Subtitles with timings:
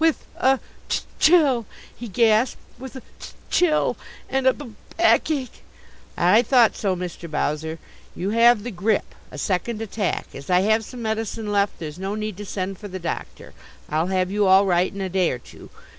[0.00, 0.58] "W with a
[0.90, 3.98] c chill!" he gasped "with a c chill
[4.30, 5.60] and a b backache!"
[6.16, 6.96] "I thought so.
[6.96, 7.30] Mr.
[7.30, 7.78] Bowser,
[8.16, 10.28] you have the grip a second attack.
[10.32, 13.52] As I have some medicine left, there's no need to send for the doctor.
[13.90, 15.68] I'll have you all right in a day or two."